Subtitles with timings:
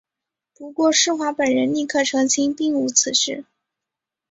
[0.55, 3.45] 不过施华本人立刻澄清并无此事。